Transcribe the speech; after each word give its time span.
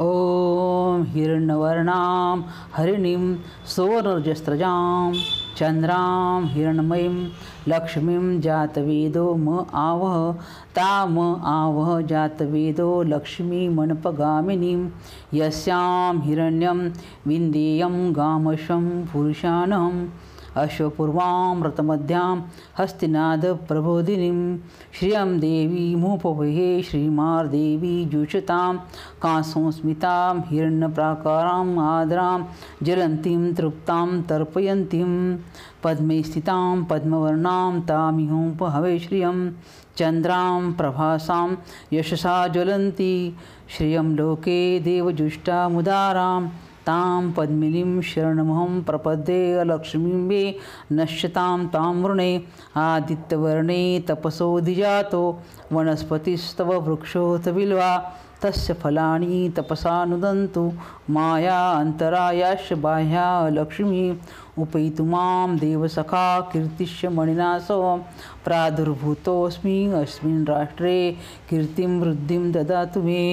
ॐ 0.00 1.02
हिरण्यवर्णां 1.12 2.40
हरिणीं 2.72 3.34
सुवर्णरजस्रजां 3.74 5.12
चन्द्रां 5.58 6.44
हिरण्मयीं 6.52 7.16
लक्ष्मीं 7.72 8.40
जातवेदो 8.46 9.24
म 9.46 9.64
आवह 9.80 10.16
ताम 10.76 11.18
आवह 11.54 11.90
जातवेदो 12.14 12.88
लक्ष्मीमनपगामिनीं 13.14 14.80
यस्यां 15.40 16.16
हिरण्यं 16.26 16.86
विन्देयं 17.32 18.00
गामशं 18.16 18.88
पुरुषाणम् 19.12 20.00
अश्वपूर्वां 20.64 21.62
रतमध्यां 21.66 22.30
हस्तिनादप्रबोधिनीं 22.78 24.38
श्रियं 24.98 25.38
देवी 25.40 25.78
देवीमुपवहे 25.78 26.70
श्रीमार्देवी 26.88 27.94
जुषतां 28.12 28.72
कांसंस्मितां 29.22 30.34
हिरण्यप्राकाराम् 30.50 31.78
आद्रां 31.86 32.38
ज्वलन्तीं 32.86 33.52
तृप्तां 33.58 34.06
तर्पयन्तीं 34.30 35.12
पद्मे 35.84 36.22
स्थितां 36.28 36.84
पद्मवर्णां 36.90 37.80
तामिहोपहवे 37.90 38.98
श्रियं 39.04 39.42
चन्द्रां 39.98 40.72
प्रभासां 40.78 41.46
यशसा 41.92 42.36
ज्वलन्ती 42.56 43.14
श्रियं 43.76 44.14
लोके 44.16 44.58
देवजुष्टामुदारां 44.88 46.40
तां 46.88 47.30
पद्मिनीं 47.38 48.00
शरणमहं 48.10 48.80
प्रपद्ये 48.90 49.40
अलक्ष्मीं 49.64 50.22
मे 50.28 50.42
नश्यतां 51.00 51.58
तां 51.74 51.94
वृणे 52.02 52.30
आदित्यवर्णे 52.84 53.82
तपसोऽधिजातो 54.10 55.24
वनस्पतिस्तव 55.72 56.72
वृक्षोत 56.88 57.48
बिल्वा 57.58 57.92
तस्य 58.42 58.74
फलानि 58.82 59.52
तपसा 59.56 60.04
नुदन्तु 60.08 60.62
माया 61.14 61.58
अन्तरायाश्च 61.78 62.72
बाह्या 62.84 63.26
लक्ष्मी 63.52 64.04
उपैतु 64.64 65.04
मां 65.04 65.56
देवसखा 65.58 66.24
कीर्तिश्य 66.52 67.08
मणिना 67.16 67.58
सह 67.68 67.84
प्रादुर्भूतोऽस्मि 68.44 69.76
अस्मिन् 70.02 70.46
राष्ट्रे 70.48 70.98
कीर्तिं 71.50 71.90
वृद्धिं 72.00 72.42
ददातु 72.52 73.02
मे 73.02 73.24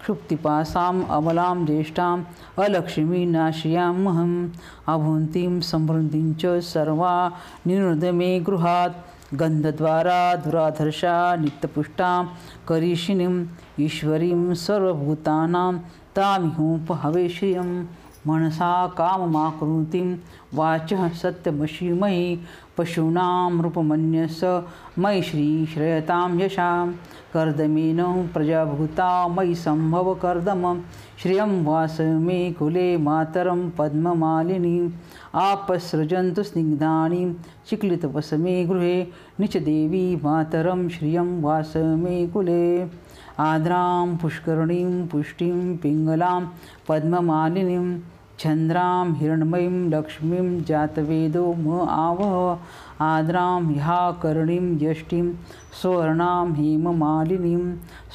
क्षुप्तिपासाम् 0.00 1.04
अमलां 1.10 1.66
ज्येष्ठाम् 1.66 2.24
अलक्ष्मीनाशयामहम् 2.64 4.36
अभुन्तीं 4.88 5.60
समृद्धिं 5.70 6.34
च 6.34 6.60
सर्वा 6.72 7.14
निरुदमे 7.66 8.32
गृहात्। 8.40 9.00
गन्धद्वारा 9.40 10.20
दुराधर्षा 10.44 11.14
नित्यपुष्टां 11.40 12.24
करीषिणीम् 12.68 13.46
ईश्वरीं 13.80 14.54
सर्वभूतानां 14.64 15.72
तामिहोपहवेश्रियम 16.16 17.70
मनसा 18.26 18.86
काममाकृतिं 18.86 20.16
वाचः 20.54 21.08
सत्यमशीमयि 21.08 22.40
पशूनां 22.78 23.62
रूपमन्यस 23.62 24.40
मयि 24.98 25.22
श्रीश्रयतां 25.22 26.40
यशां। 26.40 26.92
कर्दमेन 27.34 28.30
प्रजाभूता 28.34 29.28
मयि 29.28 29.54
सम्भव 29.54 30.14
कर्दम। 30.14 30.80
श्रियं 31.22 31.64
वास 31.64 31.96
मे 32.00 32.52
कुले 32.52 32.96
मातरं 32.96 33.70
पद्ममालिनीम् 33.70 34.90
आपसृजन्तु 35.34 36.42
स्निग्धानि 36.42 37.36
चिक्लितवस 37.66 38.30
मे 38.34 38.64
गृहे 38.64 39.06
निचदेवी 39.40 40.16
मातरं 40.16 40.88
श्रियं 40.88 41.42
वास 41.42 41.72
मे 41.76 42.26
कुले। 42.26 42.84
आद्रां 43.42 44.16
पुष्करणीं 44.22 45.06
पुष्टिं 45.12 45.58
पिङ्गलां 45.82 46.40
पद्ममालिनीं 46.88 47.84
चन्द्रां 48.42 49.12
हिरण्मयीं 49.20 49.76
लक्ष्मीं 49.92 50.48
जातवेदो 50.68 51.42
म 51.52 51.78
आवह 51.96 53.04
आद्रां 53.06 53.60
ह्याकर्णीं 53.78 54.66
यष्टिं 54.82 55.26
स्वर्णां 55.82 56.46
हेममालिनीं 56.58 57.62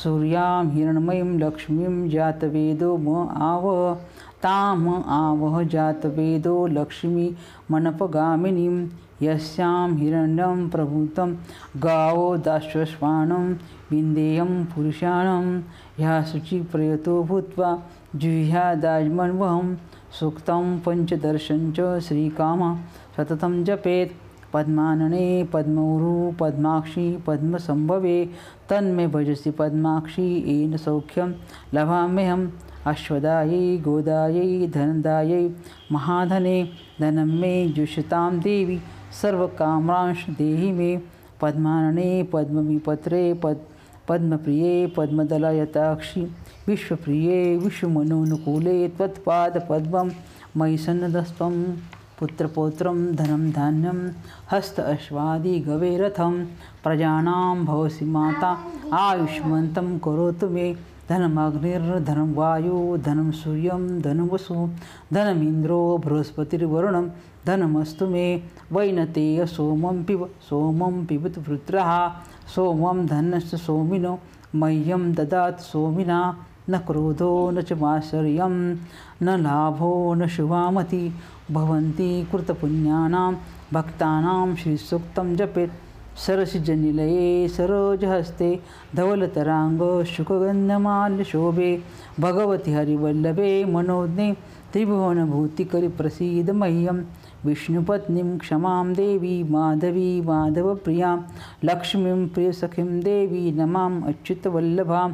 सूर्यां 0.03 0.53
हिरण्मयीं 0.75 1.31
लक्ष्मीं 1.45 1.93
जातवेदो 2.15 2.91
म 3.07 3.27
आवह 3.49 3.81
ताम 4.45 4.87
आवह 5.19 5.61
जातवेदो 5.75 6.55
लक्ष्मी 6.79 7.29
मनपगामिनीं 7.71 8.77
यस्यां 9.21 9.95
हिरण्यं 9.95 10.69
प्रभूतं 10.69 11.33
गावो 11.83 12.37
दाश्वश्वानं 12.37 13.53
विन्देयं 13.91 14.65
पुरुषाणं। 14.65 15.61
ह्या 15.97 16.23
शुचिप्रयतो 16.23 17.23
भूत्वा 17.23 17.69
जुह्यादाज्मन्वहं 18.15 19.75
सूक्तं 20.19 20.79
पञ्चदर्शञ्च 20.79 21.75
च 21.79 21.99
श्रीकामा। 21.99 22.75
सततं 23.17 23.63
जपेत् 23.63 24.13
पद्मानने 24.53 25.43
पद्मौरु 25.53 26.31
पद्माक्षी 26.39 27.17
पद्मसम्भवे 27.27 28.29
तन्मे 28.69 29.07
भजसि 29.07 29.51
पद्माक्षी 29.51 30.27
येन 30.47 30.77
सौख्यं 30.77 31.33
लभाम्यहम् 31.73 32.47
अश्वदायै 32.87 33.77
गोदायै 33.77 34.67
धनदायै 34.67 35.49
महाधने 35.91 36.57
धनं 37.01 37.39
मे 37.39 37.53
जुषतां 37.69 38.39
देवी। 38.39 38.79
सर्वकामांश 39.21 40.25
देहि 40.39 40.71
मे 40.71 40.95
पद्मानने 41.41 42.11
पद्मविपत्रे 42.33 43.23
पद् 43.43 43.63
पद्मप्रिये 44.09 44.85
पद्मदलयताक्षि 44.97 46.21
विश्वप्रिये 46.67 47.39
विश्वमनोनुकूले 47.63 48.77
त्वत्पादपद्मं 48.97 50.09
मयि 50.57 50.77
सन्नदस्त्वं 50.85 51.55
पुत्रपौत्रं 52.19 52.99
धनं 53.15 53.49
धान्यं 53.51 53.97
हस्त 54.51 54.79
अश्वादि 54.79 55.59
गवेरथं 55.67 56.43
प्रजानां 56.83 57.65
भवसि 57.65 58.05
माता 58.15 58.51
आयुष्मन्तं 58.99 59.97
करोतु 60.05 60.49
मे 60.49 60.67
धनमग्निर्धनं 61.09 62.33
वायु 62.33 62.77
धनं 63.05 63.29
सूर्यं 63.41 63.83
धनं 64.05 64.29
वसु 64.29 64.55
धनमिन्द्रो 65.13 65.79
बृहस्पतिर्वरुणं 66.05 67.09
धनमस्तु 67.47 68.07
मे 68.13 68.25
वैनतेय 68.73 69.45
सोमं 69.55 70.03
पिब 70.05 70.25
सोमं 70.49 71.05
पिबतु 71.05 71.41
वृत्रः 71.49 71.91
सोमं 72.55 73.05
धनश्च 73.13 73.55
सोमिनो 73.65 74.17
मह्यं 74.61 75.03
ददात् 75.19 75.61
सोमिना 75.69 76.19
न 76.69 76.77
क्रोधो 76.87 77.31
न 77.51 77.61
च 77.61 77.73
माश्चर्यं 77.81 78.55
न 79.23 79.39
लाभो 79.45 79.93
न 80.13 80.27
शुभामति 80.35 81.03
भवन्ति 81.51 82.09
कृतपुण्यानां 82.31 83.31
भक्तानां 83.73 84.55
श्रीसूक्तं 84.61 85.35
जपेत्। 85.35 85.83
सरसिजनिलये 86.17 87.47
सरोजहस्ते 87.47 88.59
धवलतराङ्ग 88.95 89.81
शोभे। 91.23 91.83
भगवति 92.19 92.73
हरिवल्लभे 92.73 93.65
मनोज्ञे 93.65 94.33
त्रिभुवनभूतिकरिप्रसीद 94.73 96.49
मह्यं 96.49 97.03
विष्णुपत्नीं 97.45 98.37
क्षमां 98.37 98.93
देवी 98.93 99.43
माधवी 99.43 100.21
माधवप्रियां। 100.21 101.17
लक्ष्मीं 101.63 102.27
प्रियसखीं 102.27 103.01
देवी 103.01 103.51
नमाम् 103.51 104.03
अच्युतवल्लभां। 104.03 105.09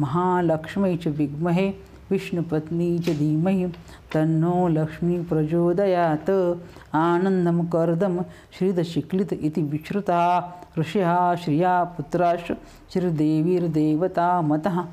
महालक्ष्मी 0.00 0.96
च 0.96 1.06
विद्महे 1.06 1.72
विष्णुपत्नी 2.14 2.88
च 2.98 3.18
धीमहि 3.18 3.66
तन्नो 4.12 4.56
लक्ष्मी 4.70 5.16
प्रचोदयात्। 5.30 6.30
आनन्दं 6.96 7.58
कर्दं 7.66 8.22
श्रीदशिक्लित 8.54 9.30
इति 9.32 9.62
विश्रुता 9.62 10.20
ऋषिः 10.78 11.34
श्रिया 11.34 11.84
पुत्राश्च 11.96 12.52
श्रीदेवीर्देवता 12.92 14.40
मतः। 14.42 14.84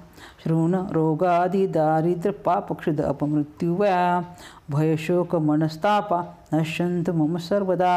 शृण 0.44 0.76
रोगादिदारिद्र्यपापक्षुद 0.92 3.00
अपमृत्युवया 3.02 4.24
भयशोकमनस्तापा 4.72 6.20
नश्यन्तु 6.54 7.14
मम 7.14 7.38
सर्वदा। 7.38 7.94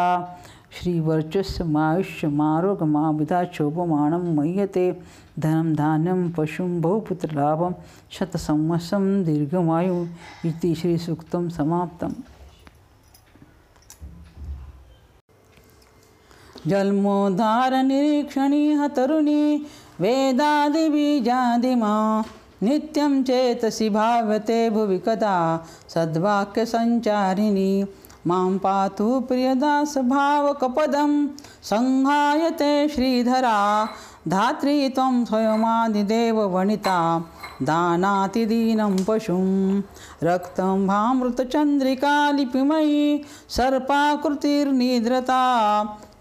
श्रीवर्चस्मायुष्यमारोगमाविधा 0.75 3.41
शोभमाणं 3.55 4.25
मह्यते 4.37 4.87
धनं 5.39 5.69
धान्यं 5.75 6.21
पशुं 6.37 6.71
बहुपुत्रलाभं 6.81 7.73
शतसंवसं 8.19 9.05
दीर्घमायु 9.25 9.99
इति 10.49 10.71
श्रीसूक्तं 10.81 11.45
समाप्तम् 11.59 12.17
जन्मोद्धारनिरीक्षणी 16.71 18.65
तरुणी 18.97 19.43
वेदादिबीजादिमा 20.01 21.95
नित्यं 22.63 23.13
चेतसि 23.23 23.89
भावते 23.97 24.59
भुवि 24.71 24.99
कदा 25.07 25.37
सद्वाक्यसञ्चारिणी। 25.95 27.73
मां 28.27 28.59
पातु 28.59 29.21
प्रियदासभावकपदं 29.21 31.29
सङ्घायते 31.63 32.89
श्रीधरा। 32.89 33.89
धात्री 34.29 34.89
त्वं 34.89 35.25
स्वयमादिदेववणिता 35.25 37.25
दानातिदीनं 37.63 38.97
पशुं। 39.09 39.83
रक्तं 40.23 40.87
भामृतचन्द्रिका 40.87 42.31
लिपिमयी 42.31 43.25
सर्पाकृतिर्निद्रता। 43.49 45.43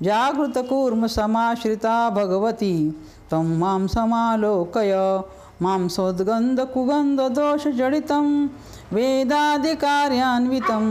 जागृतकूर्मसमाश्रिता 0.02 2.10
भगवती। 2.10 3.04
त्वं 3.30 3.58
मां 3.58 3.88
समालोकय 3.88 5.22
मांसोद्गन्धकुगन्धदोषजडितं 5.62 8.48
वेदादिकार्यान्वितं 8.94 10.86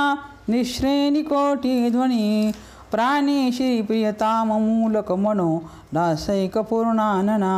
निःश्रेणिकोटिध्वनि 0.49 2.51
प्राणे 2.91 3.51
श्रीप्रियताममूलकमनो 3.53 5.47
दासैकपूर्णानना 5.93 7.53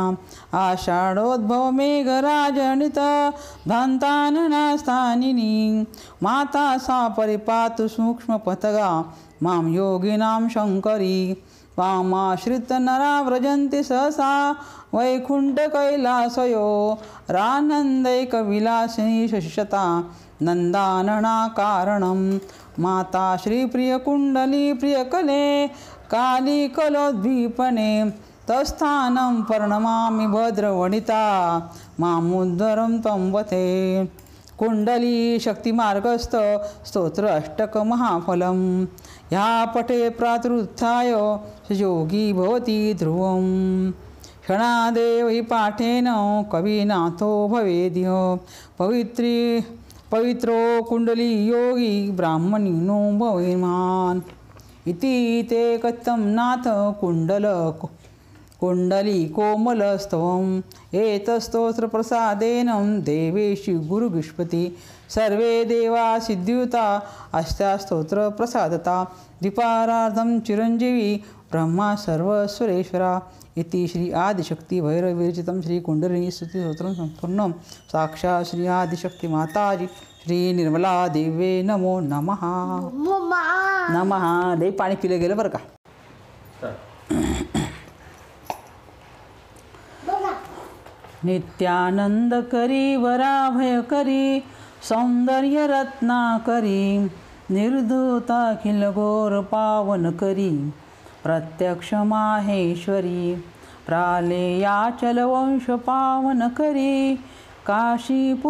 आषाढोद्भवमेघराजनित 0.58 2.98
स्थानिनी 4.80 5.52
माता 6.22 6.66
सा 6.86 6.98
परिपातु 7.18 7.88
सूक्ष्मपथगा 7.96 8.90
मां 9.42 9.64
योगिनां 9.72 10.48
शङ्करी 10.54 11.18
वामाश्रितनरा 11.78 13.20
व्रजन्ति 13.22 13.82
सहसा 13.84 14.30
वैकुण्ठकैलासयो 14.94 16.68
रानन्दैकविलासिनी 17.36 19.26
शशिशता 19.28 19.82
नन्दाननाकारणं 20.42 22.20
माता 22.80 23.24
श्रीप्रियकुण्डली 23.42 24.72
प्रियकले 24.80 25.66
कालीकलोद्वीपने 26.12 27.90
तस्थानं 28.50 29.42
पर्णमामि 29.42 30.26
भद्रवणिता 30.26 31.24
मामुद्धरं 32.00 32.98
तंबते 33.06 33.64
वथे 34.02 34.04
कुण्डली 34.58 35.38
शक्तिमार्गस्थ 35.40 36.36
स्तोत्र 36.86 37.26
अष्टकमहाफलं 37.28 38.60
ह्या 39.30 39.48
पठे 39.74 40.08
प्रातरुत्थाय 40.18 41.10
योगी 41.80 42.32
भवति 42.32 42.78
ध्रुवं 42.98 43.44
क्षणादेव 44.44 45.28
हि 45.28 45.40
पाठेन 45.50 46.06
कविनाथो 46.52 47.30
भवेदिह 47.48 48.10
पवित्री 48.78 49.36
पवित्रो 50.12 50.82
कुण्डली 50.88 51.30
योगी 51.46 52.10
ब्राह्मणिनो 52.16 52.98
भवेमान् 53.18 54.20
इति 54.90 55.46
ते 55.50 55.62
कथं 55.84 56.20
नाथ 56.34 56.64
कुण्डल 57.00 57.44
कुण्डली 58.60 59.24
कोमलस्तवम् 59.36 60.60
एतस्तोत्रप्रसादेन 60.96 62.68
देवेषु 63.06 63.72
गुरुगुष्पति 63.88 64.62
सर्वे 65.14 65.64
देवा 65.64 66.06
सिद्धियुता 66.18 66.86
अस्यास्तोत्रप्रसादता 67.40 69.02
द्विपारार्धं 69.42 70.38
चिरञ्जीवी 70.46 71.10
ब्रह्मा 71.52 71.94
सर्वस्वरेश्वरा 71.94 73.22
इति 73.56 73.86
श्री 73.88 74.10
आदिशक्ति 74.10 74.80
भैरविरचितं 74.80 75.60
श्रीकुण्डलिनी 75.62 76.30
स्तुतिस्तोत्रं 76.30 76.94
सम्पूर्णं। 76.94 77.52
साक्षात् 77.92 78.46
श्री 78.46 78.66
आदिशक्तिमाताजी 78.66 79.86
श्रीनिर्मला 80.24 81.08
देवे 81.08 81.62
नमो 81.62 82.00
नमः। 82.00 82.42
नमः। 83.94 84.54
दे 84.54 84.70
पाणी 84.70 84.96
पिलं 84.96 85.20
गेलं 85.20 85.36
बरं 85.36 85.48
का? 85.48 85.60
नित्यानंद 91.24 92.34
करी 92.34 92.96
वराभय 92.96 93.82
करी 93.82 94.40
सौंदर्य 94.82 95.66
रत्नाकरी 95.66 97.10
निर्धूताखिल 97.50 98.90
गोर 98.90 99.42
पावन 99.42 100.10
करी। 100.10 100.74
प्रत्यक्ष 101.26 101.92
माहेश्वरी 102.10 103.34
प्रालेयाचल 103.86 105.18
वंश 105.24 105.66
पावन 105.86 106.48
करी 106.58 107.14
काशीपुराधीश्वरी 107.66 108.42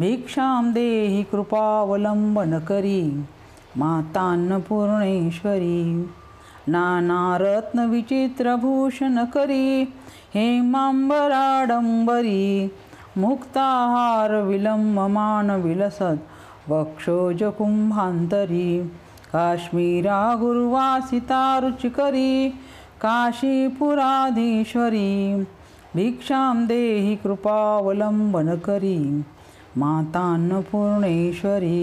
भिक्षां 0.00 0.72
देहि 0.72 1.22
कृपावलंबन 1.30 2.58
करी 2.68 3.00
मातान्नपूर्णेश्वरी 3.76 5.82
नानारत्नविचित्रभूषण 6.68 9.24
करी 9.34 9.82
हेमांबराडंबरी 10.34 11.14
मुक्ताहार 13.18 14.34
विलंबमान 14.42 15.50
वक्षोज 16.68 17.42
कुंभांतरी 17.58 18.70
काश्मीरा 19.32 20.20
गुरुवासिता 20.40 21.42
रुचिकरी 21.62 22.48
काशीपुराधीश्वरी 23.02 25.10
भिक्षां 25.96 26.66
देहि 26.66 27.14
कृपावलंबन 27.22 28.54
करी 28.66 28.98
मातान्नपूर्णेश्वरी 29.78 31.82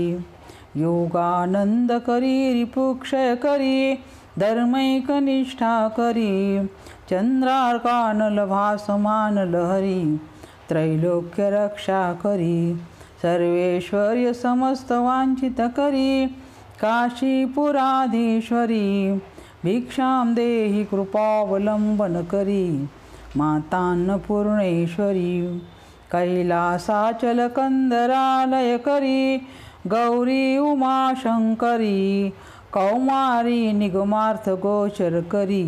योगानंद 0.82 1.92
करी 2.08 2.54
रिपुक्षय 2.54 3.36
करी 3.44 3.94
धर्मैकनिष्ठा 4.40 5.78
करी 5.98 6.34
चंद्रार्कानल 7.10 8.46
भासमान 8.50 9.40
लहरी 9.52 10.18
त्रैलोक्य 10.70 11.50
रक्षा 11.54 12.02
करी 12.26 12.60
सर्वेश्वर्य 13.22 14.34
समस्त 14.34 14.92
वांछित 14.92 15.62
करी 15.78 16.28
काशीपुराधीश्वरी 16.82 18.80
भिक्षां 19.64 20.26
देहि 20.36 20.84
कृपावलंबन 20.92 22.16
करी 22.32 22.66
मातान्नपूर्णेश्वरी 23.38 25.34
कैलासाचलकंदरालय 26.12 27.18
करी 28.86 29.22
गौरी 29.88 30.46
उमाशंकरी 30.58 32.00
कौमारी 32.74 33.62
निगमार्थ 33.74 34.46
गोचर 34.64 35.16
करी 35.32 35.66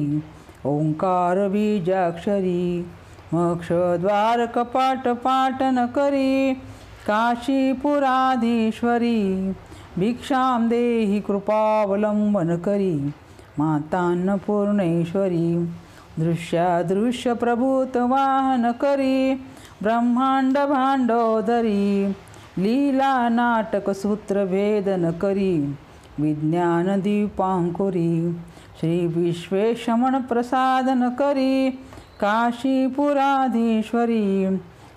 ओंकार 0.65 1.37
बीजाक्षरी 1.49 2.63
मोक्षद्वार 3.33 4.45
कपाट 4.55 5.03
पाटन 5.25 5.77
करी 5.95 6.31
काशीपुराधीश्वरी। 7.07 7.91
भिक्षां 9.99 10.69
देहि 10.69 11.19
कृपावलंबन 11.19 12.57
करी। 12.57 13.13
मातान्नपूर्णेश्वरी 13.59 15.69
दृश्यादृश्य 16.19 17.33
प्रभूत 17.33 17.97
वाहन 17.97 18.71
करी। 18.71 19.35
ब्रह्मांड 19.83 20.57
भांडोदरी 20.57 22.15
लीला 22.57 23.29
नाटक 23.29 23.89
सूत्र 23.89 24.45
भेदन 24.45 25.11
करी। 25.11 25.75
विज्ञान 26.19 27.01
दीपांकुरी 27.01 28.33
श्री 28.79 29.07
विश्वेशमन 29.07 30.21
प्रसादन 30.21 31.09
करी। 31.09 31.79
काशीपुराधीश्वरी 32.21 34.47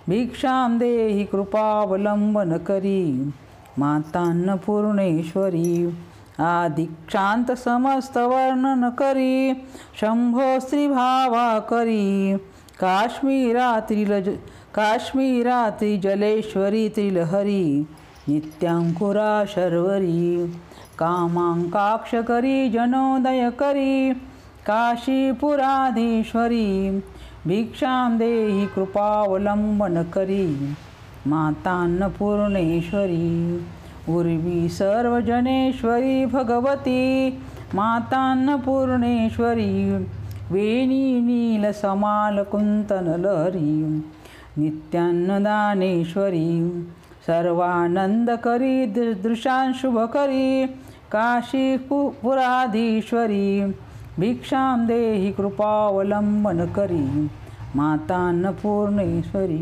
भिक्षां 0.08 0.78
देहि 0.78 1.24
कृपावलंबन 1.24 2.58
करी। 2.58 3.32
मातान्नपूर्णेश्वरी 3.78 5.96
आदिक्षांत 6.40 7.56
समस्त 7.56 8.18
वर्णन 8.18 8.90
करी 8.90 9.52
शंभो 10.00 10.60
स्त्रीभावा 10.60 11.58
करी। 11.58 12.36
काश्मीरा 12.80 13.80
त्रिलज 13.80 14.28
काश्मीरा 14.74 15.70
त्रिजलेश्वरी 15.70 16.88
त्रिलहरी 16.88 17.86
नित्यांकुरा 18.28 19.44
शर्वरी। 19.44 20.52
कामांकाक्ष 20.98 22.14
करी 22.14 22.70
जनोदय 22.70 23.50
करी। 23.58 24.12
काशीपुराधीश्वरी 24.66 27.00
भिक्षां 27.46 28.18
देहि 28.18 28.66
कृपावलंबन 28.66 30.10
करी। 30.14 30.74
मातान्नपूर्णेश्वरी 31.28 33.28
उर्वी 34.14 34.68
सर्वजनेश्वरी 34.78 36.24
भगवती 36.32 37.02
मातान्नपूर्णेश्वरी 37.74 39.70
वेणी 40.52 41.04
नीलसमालकुन्तनलहरी 41.26 43.70
नित्यान्नदानेश्वरी 44.58 46.48
सर्वानन्दकरी 47.26 48.74
दृशांशुभकरी 48.96 50.48
काशीपुराधीश्वरी 51.12 52.02
भिक्षां 54.20 54.86
देहि 54.86 55.30
कृपावलम्बनकरी 55.38 57.04
मातान्नपूर्णेश्वरी 57.76 59.60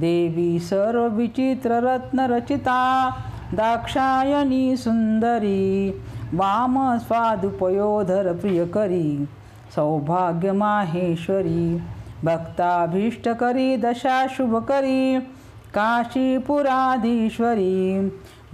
देवी 0.00 0.58
सर्वविचित्ररत्नरचिता 0.60 3.10
दाक्षायणी 3.54 4.76
सुन्दरी 4.76 5.90
वाम 6.34 6.98
स्वादुपयोधर 6.98 8.32
प्रियकरी 8.32 9.26
सौभाग्यमाहेश्वरी 9.74 11.80
भक्ताभीष्टकरी 12.24 13.76
दशाशुभकरी 13.76 15.18
काशीपुराधीश्वरी 15.76 17.74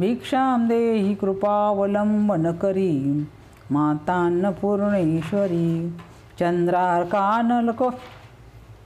भिक्षां 0.01 0.69
देहि 0.69 1.15
कृपावलंबन 1.15 2.53
करी 2.63 2.93
मातान्नपूर्णेश्वरी 3.73 5.69
चंद्रार्कानलको 6.39 7.91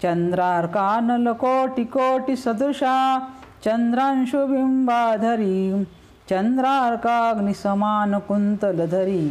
चंद्रार्कानलकोटिकोटिसदृशा 0.02 2.96
चंद्रांशुबिंबाधरी 3.64 5.58
चंद्रार्काग्निसमानकुन्तलधरी 6.30 9.24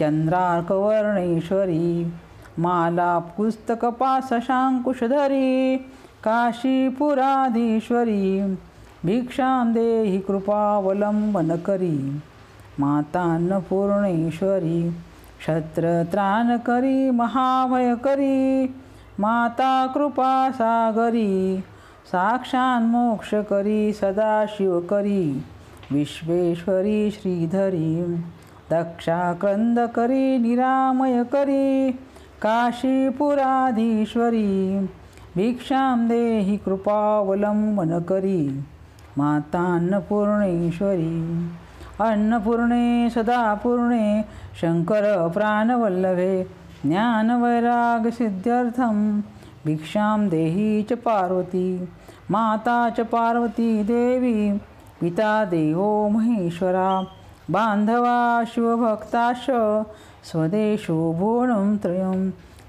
चंद्रार्कवर्णेश्वरी 0.00 1.86
माला 2.64 3.12
पुस्तकपाशशाङ्कुशधरी 3.36 5.50
काशीपुराधीश्वरी 6.24 8.24
भिक्षां 9.06 9.72
देहि 9.74 10.18
कृपावलंबन 10.28 11.50
करी 11.66 11.96
मातान्नपूर्णेश्वरी 12.80 14.80
क्षत्रत्राणकरी 15.40 16.98
महाभयकरी 17.20 18.38
माता 19.20 19.86
कृपा 19.86 20.50
सागरी 20.50 21.64
सदाशिव 23.92 24.80
करी। 24.80 25.42
विश्वेश्वरी 25.92 27.10
श्रीधरी 27.10 27.96
निरामय 30.38 31.24
करी। 31.24 31.92
काशीपुराधीश्वरी 32.42 33.18
भिक्षां 35.36 36.08
देहि 36.08 36.56
कृपावलंबन 36.56 38.00
करी। 38.00 38.64
मातान्नपूर्णेश्वरी 39.18 41.16
अन्नपूर्णे 42.00 43.10
सदापूर्णे 43.10 44.24
शंकर 44.60 45.28
प्राणवल्लभे 45.28 46.57
ज्ञानवैरागसिद्ध्यर्थं 46.86 48.96
भिक्षां 49.66 50.18
देही 50.28 50.82
च 50.90 50.92
पार्वती 51.04 51.68
माता 52.30 52.78
च 52.90 53.00
पार्वती 53.12 53.84
देवी 53.84 54.52
पिता 55.00 55.44
देवो 55.54 56.08
महेश्वरा 56.16 56.90
बान्धवा 57.50 58.18
शिवभक्ताश 58.54 59.46
स्वदेशो 60.30 60.98
भुवनं 61.18 61.68
त्रयं 61.84 62.20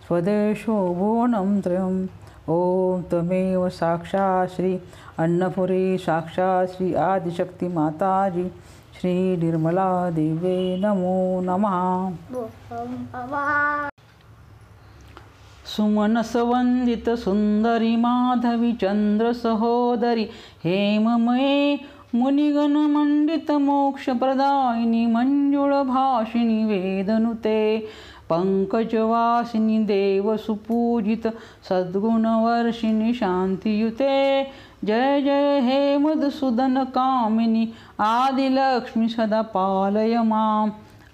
स्वदेशो 0.07 0.77
भुवनं 0.99 1.49
त्रयम् 1.65 1.99
ॐ 2.49 2.51
त्वमेव 3.09 3.61
साक्षात् 3.79 4.53
श्री 4.55 4.71
अन्नपुरी 5.25 5.85
साक्षात् 6.05 6.71
श्री 6.75 6.87
आदिशक्ती 7.09 7.67
माताजी 7.75 8.45
श्री 8.99 9.13
निर्मला 9.43 9.91
देवे 10.17 10.57
नमो 10.85 11.19
नमः। 11.49 11.77
सुमनसवन्दित 15.75 17.09
सुन्दरी 17.09 17.95
माधवी 17.95 18.73
चंद्र 18.73 19.33
सहोदरी 19.33 20.27
हेममये 20.63 21.77
मुनिगणमण्डित 22.15 23.51
मोक्षप्रदायिनी 23.51 25.05
मञ्जुळभाषिणि 25.05 26.63
वेदनुते 26.63 27.87
पङ्कजवासिनि 28.29 29.83
देवसुपूजित 29.83 31.27
सद्गुणवर्षिणि 31.69 33.13
शान्तियुते। 33.13 34.43
जय 34.85 35.21
जय 35.21 35.59
हे 35.59 35.97
मधुसूदन 35.97 36.83
कामिनी 36.83 37.73
आदिलक्ष्मी 37.99 39.09
सदा 39.09 39.41
पालय 39.41 40.23
माम्। 40.23 40.69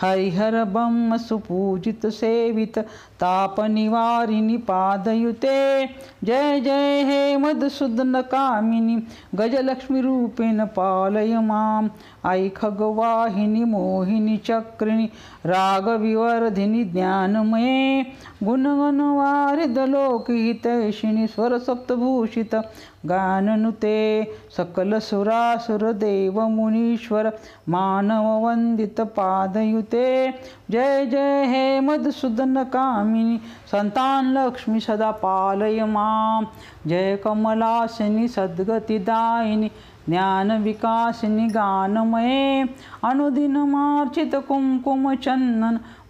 हरिहरब्रह्म 0.00 1.16
सुपूजित 1.16 2.06
सेवित 2.12 2.78
तापनिवारिणि 3.20 4.56
पादयुते 4.68 5.86
जय 6.24 6.60
जय 6.60 7.02
हे 7.04 7.36
मधुसूदन 7.36 8.20
कामिनि 8.32 8.96
गजलक्ष्मीरूपेण 9.34 10.64
पालय 10.76 11.40
मां 11.40 11.88
आई 12.26 12.48
खगवाहिनी 12.56 13.64
मोहिनी 13.72 14.36
चक्रिणी 14.46 15.06
रागविवर्धिनी 15.46 16.82
ज्ञानमये 16.92 18.02
गुणगणवारिदलोकहितैषिणी 18.44 21.26
स्वरसप्तभूषित 21.34 22.54
गाननुते 23.08 23.98
सकलसुरासुरदेवमुनीश्वर 24.56 27.28
मानववन्दितपादयुते 27.74 30.06
जय 30.70 31.04
जय 31.10 31.44
हे 31.48 31.80
मधुसूदनकामिनि 31.80 33.38
सन्तानलक्ष्मी 33.72 34.80
सदा 34.80 35.10
पालय 35.22 35.84
मां 35.96 36.44
जय 36.88 37.16
कमलासिनि 37.24 38.28
सद्गतिदायिनि 38.28 39.68
ज्ञानविकास 40.08 41.24
निगानमये 41.24 42.62
अनुदिनमार्चितकुम्कुम 43.04 45.14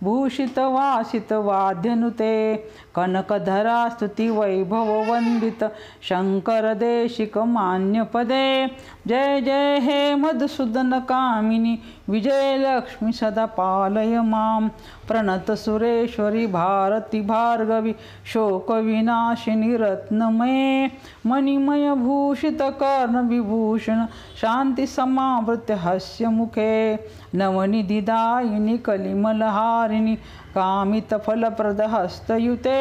भूषितवासितवाद्यनुते 0.02 2.56
कनकधरा 2.94 3.88
स्तुती 3.88 4.30
वैभव 4.30 5.10
वंदित 5.10 5.64
शङ्करदेशिकमान्यपदे 6.08 8.66
जय 9.06 9.40
जय 9.40 9.78
हे 9.82 10.14
मधुसूदनकामिनि 10.14 11.78
विजयलक्ष्मी 12.08 13.12
सदा 13.12 13.46
पालय 13.46 14.20
मां 14.20 14.68
प्रणतसुरेश्वरि 15.08 16.46
भारति 16.46 17.20
भार्गवि 17.20 17.94
शोकविनाशिनि 18.32 19.76
रत्नमये। 19.76 20.90
मणिमयभूषितकर्णविभूषण 21.26 24.06
शान्तिसमावृत्य 24.40 25.74
हास्यमुखे 25.74 26.96
नवनिधिदायिनी 27.38 28.76
कलिमलहारिणी 28.86 30.14
कामितफलप्रद 30.56 31.80
हस्तयुते 31.94 32.78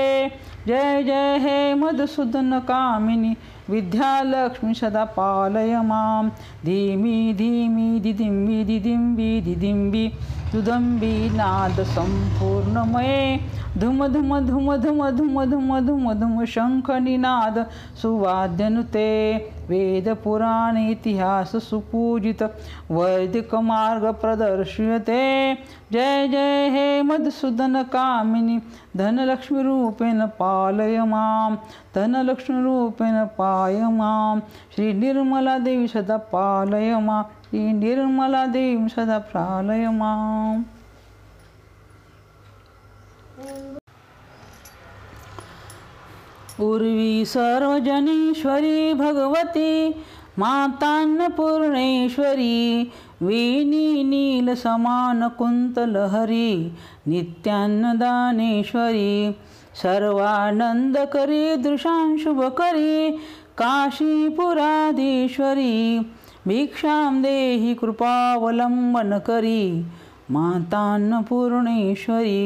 जय 0.67 1.03
जय 1.03 1.37
हे 1.41 1.57
मधुसूदन 1.79 2.59
कामिनी 2.69 3.33
विद्यालक्ष्मी 3.69 4.73
सदा 4.73 5.03
पालय 5.17 5.81
मां 5.85 6.27
धीमी 6.65 7.17
धीमी 7.37 7.99
दिदिम्बि 7.99 8.63
दिदिम्बि 8.63 9.29
दिदिम्बि 9.45 10.07
दुदम्बि 10.53 11.13
नाद 11.33 11.81
संपूर्णमये 11.95 13.21
धुम 13.77 14.05
धुम 14.07 14.39
धुम 14.39 14.75
धुम 14.77 15.09
धुम 15.11 15.43
धुम 15.45 15.79
धुम 15.79 16.13
धुम 16.13 16.43
शंख 16.45 16.89
निनाद 17.01 17.57
सुवाद्यनुते 18.01 19.07
वेद 19.69 20.07
पुराण 20.23 20.77
इतिहास 20.79 21.55
सुपूजित 21.63 22.43
वैदिक 22.91 23.55
मार्ग 23.63 24.05
प्रदर्श्यते 24.21 25.23
जय 25.91 26.27
जय 26.27 26.69
हे 26.69 27.01
मधुसूदन 27.01 27.81
कामिनी 27.93 28.57
धनलक्ष्मीरूपेण 28.97 30.25
पालय 30.39 31.03
मां 31.05 31.55
धनलक्ष्मीरूपेण 31.95 33.23
पाय 33.37 33.81
मां 33.91 34.39
श्री 34.75 34.93
निर्मला 34.93 35.57
देवी 35.57 35.87
सदा 35.87 36.17
पालय 36.31 36.95
मां 36.99 37.21
श्री 37.49 37.71
निर्मला 37.73 38.45
देवी 38.45 38.89
सदा 38.89 39.19
प्रालय 39.31 39.89
मां 39.89 40.63
पूर्वी 46.57 47.25
सर्वजनेश्वरी 47.27 48.93
भगवती 48.99 49.71
मातान्नपूर्णेश्वरी 50.39 51.31
वेणी 53.21 54.03
नील 54.03 54.53
समान 54.55 55.27
कुंतलहरी 55.37 56.71
नित्यान्नदानेश्वरी 57.07 59.31
सर्वानंदकरी 59.81 61.55
दृशांशुभकरी 61.63 63.11
काशीपुराधीश्वरी 63.57 64.39
भिक्षां 66.47 67.21
देहि 67.21 67.73
कृपावलंबन 67.81 69.17
करी 69.27 69.61
मातान्नपूर्णेश्वरी 70.31 72.41